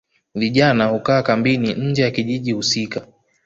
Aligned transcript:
Vijana 0.35 0.85
hukaa 0.85 1.21
kambini 1.23 1.73
nje 1.73 2.01
ya 2.03 2.11
kijiji 2.11 2.51
husika 2.51 3.07